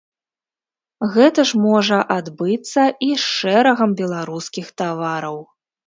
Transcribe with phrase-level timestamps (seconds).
[1.15, 5.37] Гэта ж можа адбыцца і з шэрагам беларускіх тавараў.